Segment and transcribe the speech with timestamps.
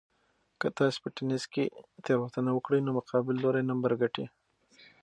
[0.59, 1.65] که تاسي په تېنس کې
[2.05, 4.25] تېروتنه وکړئ نو مقابل لوری نمبر ګټي.